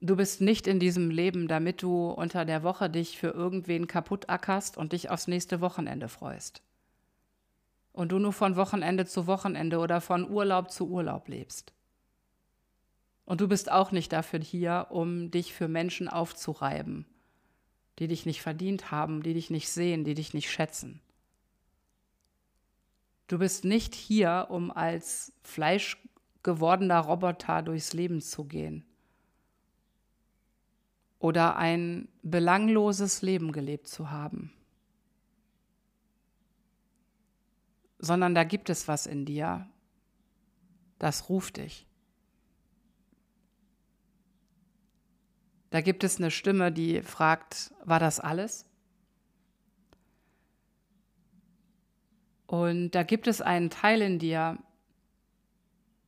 [0.00, 4.30] Du bist nicht in diesem Leben, damit du unter der Woche dich für irgendwen kaputt
[4.30, 6.62] ackerst und dich aufs nächste Wochenende freust
[7.94, 11.72] und du nur von Wochenende zu Wochenende oder von Urlaub zu Urlaub lebst.
[13.24, 17.06] Und du bist auch nicht dafür hier, um dich für Menschen aufzureiben,
[17.98, 21.00] die dich nicht verdient haben, die dich nicht sehen, die dich nicht schätzen.
[23.28, 28.84] Du bist nicht hier, um als fleischgewordener Roboter durchs Leben zu gehen
[31.20, 34.52] oder ein belangloses Leben gelebt zu haben.
[38.04, 39.66] Sondern da gibt es was in dir,
[40.98, 41.86] das ruft dich.
[45.70, 48.66] Da gibt es eine Stimme, die fragt, war das alles?
[52.46, 54.58] Und da gibt es einen Teil in dir,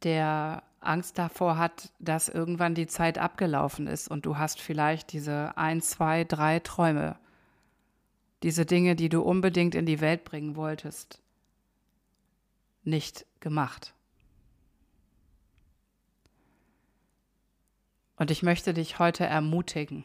[0.04, 5.56] der Angst davor hat, dass irgendwann die Zeit abgelaufen ist und du hast vielleicht diese
[5.56, 7.18] ein, zwei, drei Träume,
[8.44, 11.20] diese Dinge, die du unbedingt in die Welt bringen wolltest
[12.86, 13.94] nicht gemacht.
[18.16, 20.04] Und ich möchte dich heute ermutigen.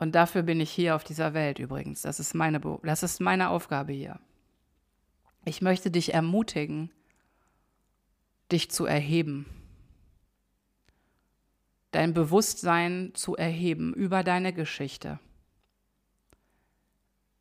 [0.00, 2.02] Und dafür bin ich hier auf dieser Welt übrigens.
[2.02, 4.18] Das ist meine, das ist meine Aufgabe hier.
[5.44, 6.90] Ich möchte dich ermutigen,
[8.50, 9.46] dich zu erheben.
[11.92, 15.18] Dein Bewusstsein zu erheben über deine Geschichte,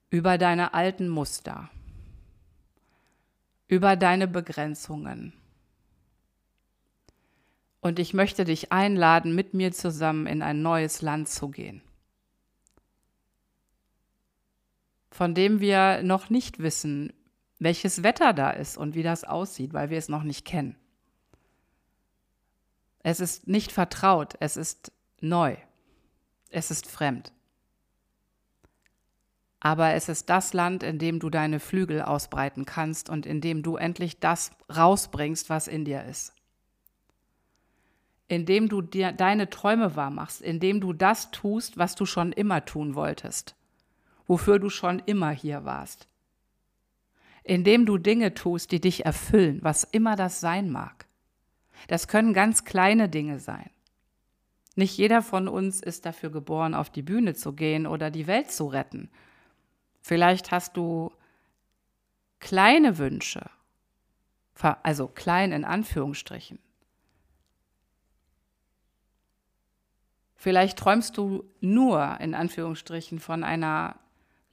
[0.09, 1.69] über deine alten Muster,
[3.67, 5.33] über deine Begrenzungen.
[7.81, 11.81] Und ich möchte dich einladen, mit mir zusammen in ein neues Land zu gehen.
[15.19, 17.11] von dem wir noch nicht wissen,
[17.59, 20.77] welches Wetter da ist und wie das aussieht, weil wir es noch nicht kennen.
[23.03, 25.57] Es ist nicht vertraut, es ist neu,
[26.51, 27.33] es ist fremd.
[29.59, 33.61] Aber es ist das Land, in dem du deine Flügel ausbreiten kannst und in dem
[33.61, 36.33] du endlich das rausbringst, was in dir ist.
[38.27, 42.95] Indem du dir deine Träume wahrmachst, indem du das tust, was du schon immer tun
[42.95, 43.55] wolltest
[44.29, 46.07] wofür du schon immer hier warst.
[47.43, 51.07] Indem du Dinge tust, die dich erfüllen, was immer das sein mag.
[51.87, 53.71] Das können ganz kleine Dinge sein.
[54.75, 58.51] Nicht jeder von uns ist dafür geboren, auf die Bühne zu gehen oder die Welt
[58.51, 59.09] zu retten.
[60.01, 61.11] Vielleicht hast du
[62.39, 63.49] kleine Wünsche,
[64.83, 66.59] also klein in Anführungsstrichen.
[70.35, 73.99] Vielleicht träumst du nur in Anführungsstrichen von einer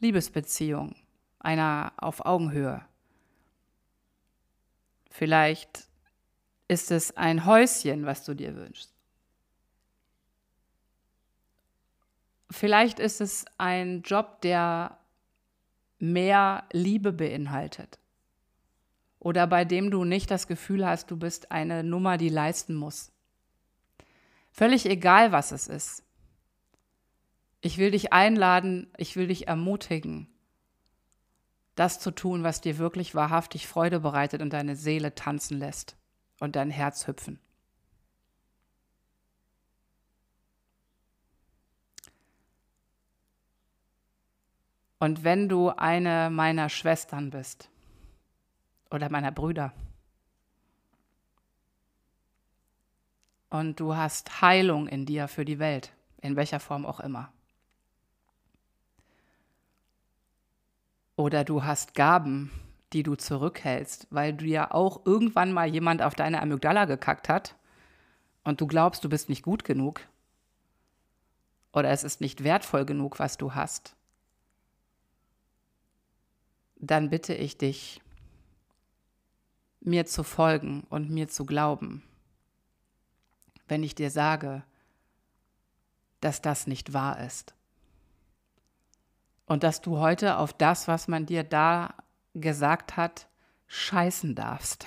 [0.01, 0.97] Liebesbeziehung,
[1.39, 2.85] einer auf Augenhöhe.
[5.11, 5.89] Vielleicht
[6.69, 8.93] ist es ein Häuschen, was du dir wünschst.
[12.51, 14.99] Vielleicht ist es ein Job, der
[15.99, 17.99] mehr Liebe beinhaltet.
[19.19, 23.13] Oder bei dem du nicht das Gefühl hast, du bist eine Nummer, die leisten muss.
[24.53, 26.03] Völlig egal, was es ist.
[27.61, 30.29] Ich will dich einladen, ich will dich ermutigen,
[31.75, 35.97] das zu tun, was dir wirklich wahrhaftig Freude bereitet und deine Seele tanzen lässt
[36.41, 37.41] und dein Herz hüpfen.
[44.99, 47.71] Und wenn du eine meiner Schwestern bist
[48.91, 49.73] oder meiner Brüder
[53.51, 57.31] und du hast Heilung in dir für die Welt, in welcher Form auch immer,
[61.17, 62.51] Oder du hast Gaben,
[62.93, 67.57] die du zurückhältst, weil du ja auch irgendwann mal jemand auf deine Amygdala gekackt hat
[68.45, 70.03] und du glaubst, du bist nicht gut genug.
[71.73, 73.97] Oder es ist nicht wertvoll genug, was du hast.
[76.77, 78.01] Dann bitte ich dich,
[79.81, 82.03] mir zu folgen und mir zu glauben,
[83.69, 84.65] wenn ich dir sage,
[86.21, 87.55] dass das nicht wahr ist.
[89.47, 91.95] Und dass du heute auf das, was man dir da
[92.35, 93.29] gesagt hat,
[93.69, 94.87] scheißen darfst.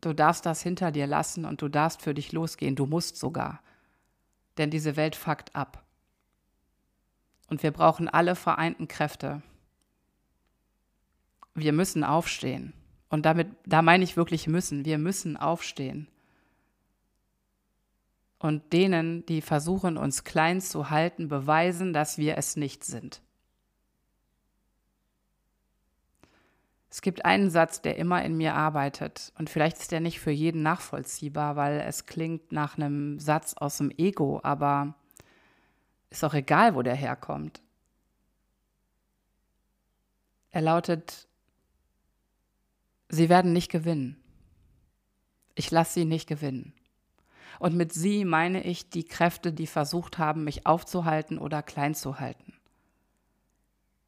[0.00, 2.74] Du darfst das hinter dir lassen und du darfst für dich losgehen.
[2.74, 3.62] Du musst sogar.
[4.58, 5.81] Denn diese Welt fuckt ab.
[7.52, 9.42] Und wir brauchen alle vereinten Kräfte.
[11.54, 12.72] Wir müssen aufstehen.
[13.10, 14.86] Und damit, da meine ich wirklich müssen.
[14.86, 16.08] Wir müssen aufstehen
[18.38, 23.20] und denen, die versuchen, uns klein zu halten, beweisen, dass wir es nicht sind.
[26.88, 30.30] Es gibt einen Satz, der immer in mir arbeitet und vielleicht ist der nicht für
[30.30, 34.94] jeden nachvollziehbar, weil es klingt nach einem Satz aus dem Ego, aber
[36.12, 37.62] ist auch egal, wo der herkommt.
[40.50, 41.26] Er lautet,
[43.08, 44.22] Sie werden nicht gewinnen.
[45.54, 46.74] Ich lasse Sie nicht gewinnen.
[47.58, 52.18] Und mit sie meine ich die Kräfte, die versucht haben, mich aufzuhalten oder klein zu
[52.18, 52.54] halten.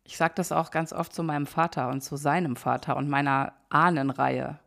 [0.02, 3.55] Ich sage das auch ganz oft zu meinem Vater und zu seinem Vater und meiner
[3.68, 4.59] Ahnenreihe.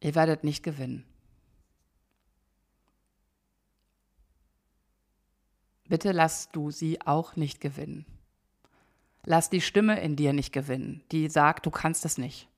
[0.00, 1.04] Ihr werdet nicht gewinnen.
[5.88, 8.06] Bitte lass du sie auch nicht gewinnen.
[9.24, 12.48] Lass die Stimme in dir nicht gewinnen, die sagt, du kannst es nicht.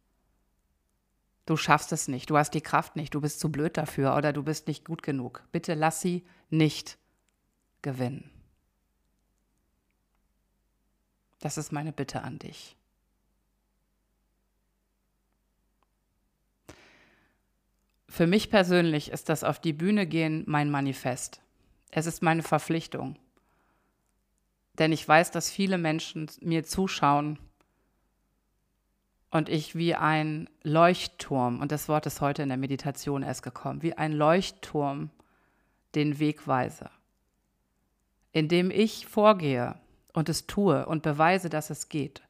[1.46, 4.34] Du schaffst es nicht, du hast die Kraft nicht, du bist zu blöd dafür oder
[4.34, 5.42] du bist nicht gut genug.
[5.50, 6.98] Bitte lass sie nicht
[7.80, 8.30] gewinnen.
[11.40, 12.76] Das ist meine Bitte an dich.
[18.08, 21.40] Für mich persönlich ist das auf die Bühne gehen mein Manifest.
[21.91, 23.16] Es ist meine Verpflichtung.
[24.78, 27.39] Denn ich weiß, dass viele Menschen mir zuschauen
[29.30, 33.82] und ich wie ein Leuchtturm, und das Wort ist heute in der Meditation erst gekommen,
[33.82, 35.11] wie ein Leuchtturm
[35.95, 36.91] den Weg weise,
[38.32, 39.78] indem ich vorgehe
[40.12, 42.22] und es tue und beweise, dass es geht,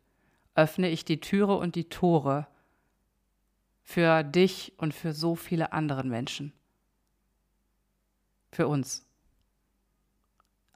[0.55, 2.47] öffne ich die Türe und die Tore
[3.85, 6.53] für dich und für so viele andere Menschen.
[8.51, 9.08] Für uns.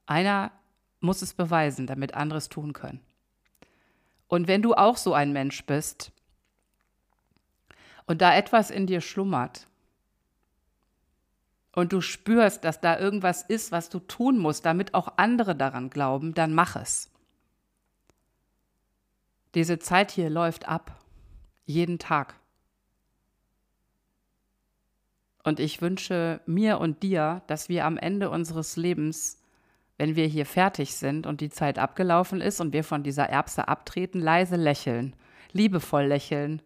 [0.07, 0.53] Einer
[1.01, 3.01] muss es beweisen, damit andere es tun können.
[4.29, 6.11] Und wenn du auch so ein Mensch bist
[8.07, 9.67] und da etwas in dir schlummert
[11.75, 15.91] und du spürst, dass da irgendwas ist, was du tun musst, damit auch andere daran
[15.91, 17.11] glauben, dann mach es.
[19.55, 20.99] Diese Zeit hier läuft ab,
[21.67, 22.35] jeden Tag.
[25.45, 29.42] Und ich wünsche mir und dir, dass wir am Ende unseres Lebens
[30.03, 33.69] wenn wir hier fertig sind und die Zeit abgelaufen ist und wir von dieser Erbse
[33.69, 35.15] abtreten, leise lächeln,
[35.53, 36.61] liebevoll lächeln.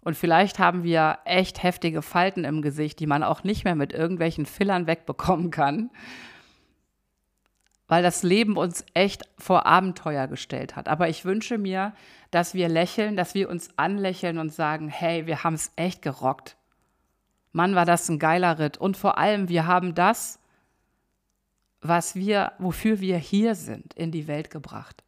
[0.00, 3.92] Und vielleicht haben wir echt heftige Falten im Gesicht, die man auch nicht mehr mit
[3.92, 5.90] irgendwelchen Fillern wegbekommen kann,
[7.86, 10.88] weil das Leben uns echt vor Abenteuer gestellt hat.
[10.88, 11.92] Aber ich wünsche mir,
[12.32, 16.56] dass wir lächeln, dass wir uns anlächeln und sagen, hey, wir haben es echt gerockt.
[17.52, 18.78] Mann, war das ein geiler Ritt.
[18.78, 20.40] Und vor allem, wir haben das,
[21.84, 25.04] was wir, wofür wir hier sind, in die Welt gebracht.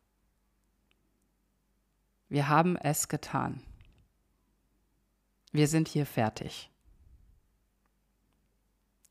[2.28, 3.62] Wir haben es getan.
[5.52, 6.70] Wir sind hier fertig.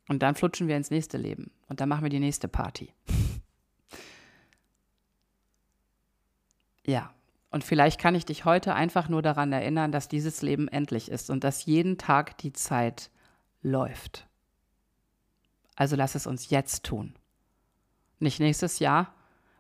[0.07, 2.93] Und dann flutschen wir ins nächste Leben und dann machen wir die nächste Party.
[6.85, 7.11] ja,
[7.49, 11.31] und vielleicht kann ich dich heute einfach nur daran erinnern, dass dieses Leben endlich ist
[11.31, 13.09] und dass jeden Tag die Zeit
[13.63, 14.27] läuft.
[15.75, 17.15] Also lass es uns jetzt tun.
[18.19, 19.13] Nicht nächstes Jahr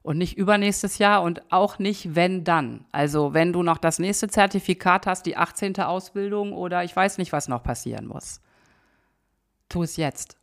[0.05, 2.85] und nicht übernächstes Jahr und auch nicht wenn dann.
[2.91, 5.79] Also wenn du noch das nächste Zertifikat hast, die 18.
[5.79, 8.39] Ausbildung oder ich weiß nicht, was noch passieren muss.
[9.67, 10.37] Tu es jetzt.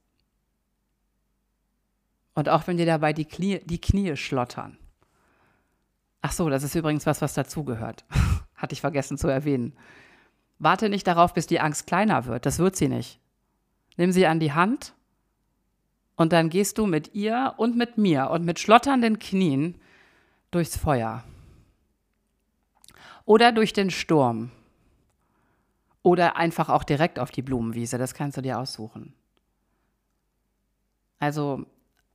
[2.35, 4.79] Und auch wenn dir dabei die Knie, die Knie schlottern.
[6.23, 8.05] Ach so, das ist übrigens was, was dazugehört.
[8.57, 9.75] Hatte ich vergessen zu erwähnen.
[10.59, 12.47] Warte nicht darauf, bis die Angst kleiner wird.
[12.47, 13.21] Das wird sie nicht.
[13.97, 14.95] Nimm sie an die Hand
[16.17, 19.75] und dann gehst du mit ihr und mit mir und mit schlotternden Knien
[20.51, 21.25] durchs Feuer.
[23.25, 24.51] Oder durch den Sturm.
[26.03, 27.97] Oder einfach auch direkt auf die Blumenwiese.
[27.97, 29.15] Das kannst du dir aussuchen.
[31.19, 31.65] Also,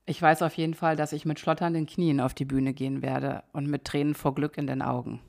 [0.05, 3.43] ich weiß auf jeden Fall, dass ich mit schlotternden Knien auf die Bühne gehen werde
[3.53, 5.21] und mit Tränen vor Glück in den Augen.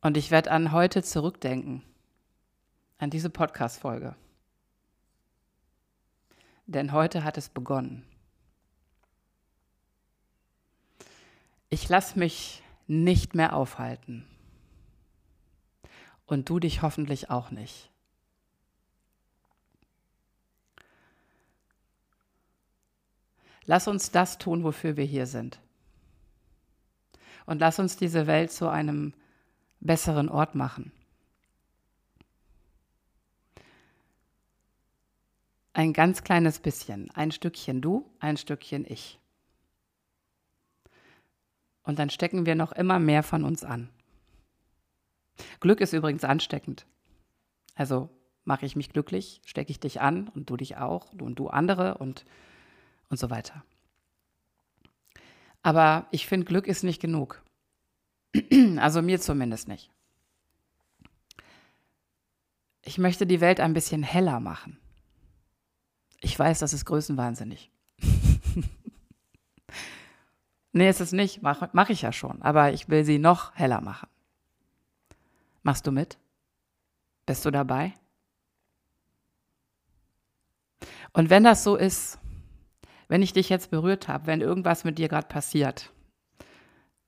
[0.00, 1.82] Und ich werde an heute zurückdenken
[2.98, 4.14] an diese Podcast-Folge.
[6.66, 8.04] Denn heute hat es begonnen.
[11.70, 14.26] Ich lasse mich nicht mehr aufhalten.
[16.26, 17.90] Und du dich hoffentlich auch nicht.
[23.64, 25.60] Lass uns das tun, wofür wir hier sind.
[27.46, 29.14] Und lass uns diese Welt zu einem
[29.80, 30.92] besseren Ort machen.
[35.72, 37.10] Ein ganz kleines bisschen.
[37.12, 39.18] Ein Stückchen du, ein Stückchen ich.
[41.82, 43.88] Und dann stecken wir noch immer mehr von uns an.
[45.60, 46.86] Glück ist übrigens ansteckend.
[47.74, 48.10] Also
[48.44, 51.98] mache ich mich glücklich, stecke ich dich an und du dich auch, und du andere
[51.98, 52.24] und,
[53.08, 53.64] und so weiter.
[55.62, 57.42] Aber ich finde, Glück ist nicht genug.
[58.78, 59.90] Also mir zumindest nicht.
[62.82, 64.78] Ich möchte die Welt ein bisschen heller machen.
[66.20, 67.70] Ich weiß, das ist größenwahnsinnig.
[70.72, 71.42] nee, ist es nicht.
[71.42, 72.42] Mache mach ich ja schon.
[72.42, 74.08] Aber ich will sie noch heller machen.
[75.62, 76.18] Machst du mit?
[77.26, 77.94] Bist du dabei?
[81.12, 82.18] Und wenn das so ist,
[83.08, 85.92] wenn ich dich jetzt berührt habe, wenn irgendwas mit dir gerade passiert,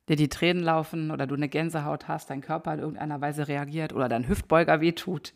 [0.09, 3.93] dir die Tränen laufen oder du eine Gänsehaut hast, dein Körper in irgendeiner Weise reagiert
[3.93, 5.35] oder dein Hüftbeuger wehtut,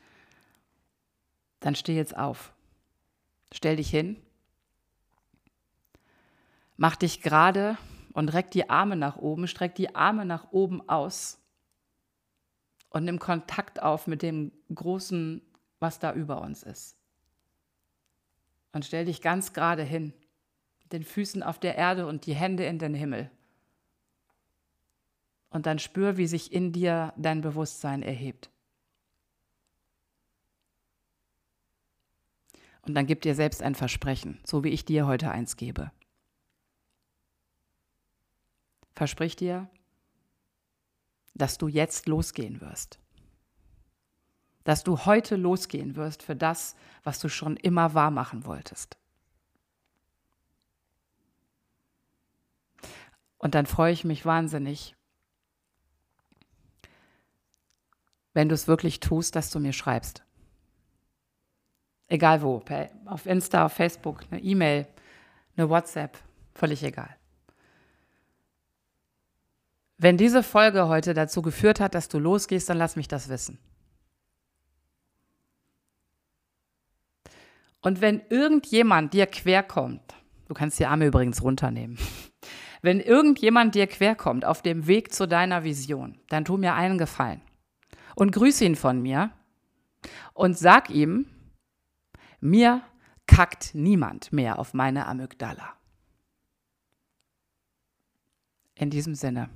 [1.60, 2.53] dann steh jetzt auf.
[3.54, 4.16] Stell dich hin.
[6.76, 7.78] Mach dich gerade
[8.12, 11.38] und reck die Arme nach oben, streck die Arme nach oben aus
[12.90, 15.40] und nimm Kontakt auf mit dem Großen,
[15.78, 16.96] was da über uns ist.
[18.72, 20.12] Und stell dich ganz gerade hin,
[20.82, 23.30] mit den Füßen auf der Erde und die Hände in den Himmel.
[25.50, 28.50] Und dann spür, wie sich in dir dein Bewusstsein erhebt.
[32.86, 35.90] Und dann gib dir selbst ein Versprechen, so wie ich dir heute eins gebe.
[38.94, 39.68] versprich dir,
[41.34, 42.98] dass du jetzt losgehen wirst.
[44.62, 48.96] Dass du heute losgehen wirst für das, was du schon immer wahr machen wolltest.
[53.38, 54.96] Und dann freue ich mich wahnsinnig,
[58.32, 60.24] wenn du es wirklich tust, dass du mir schreibst.
[62.08, 62.62] Egal wo,
[63.06, 64.86] auf Insta, auf Facebook, eine E-Mail,
[65.56, 66.18] eine WhatsApp,
[66.54, 67.16] völlig egal.
[69.96, 73.58] Wenn diese Folge heute dazu geführt hat, dass du losgehst, dann lass mich das wissen.
[77.80, 80.14] Und wenn irgendjemand dir querkommt,
[80.48, 81.98] du kannst die Arme übrigens runternehmen,
[82.82, 87.40] wenn irgendjemand dir querkommt auf dem Weg zu deiner Vision, dann tu mir einen Gefallen
[88.14, 89.30] und grüße ihn von mir
[90.32, 91.26] und sag ihm,
[92.44, 92.82] mir
[93.26, 95.72] kackt niemand mehr auf meine Amygdala.
[98.74, 99.48] In diesem Sinne,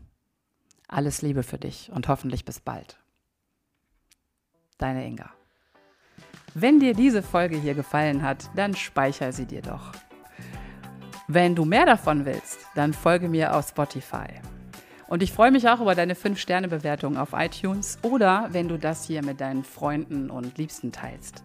[0.89, 2.99] alles Liebe für dich und hoffentlich bis bald.
[4.79, 5.31] Deine Inga.
[6.55, 9.93] Wenn dir diese Folge hier gefallen hat, dann speicher sie dir doch.
[11.27, 14.29] Wenn du mehr davon willst, dann folge mir auf Spotify.
[15.09, 19.23] Und ich freue mich auch über deine 5-Sterne-Bewertung auf iTunes oder wenn du das hier
[19.23, 21.45] mit deinen Freunden und Liebsten teilst.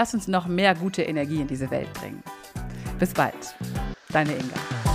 [0.00, 2.22] Lass uns noch mehr gute Energie in diese Welt bringen.
[2.98, 3.54] Bis bald,
[4.08, 4.89] deine Inga.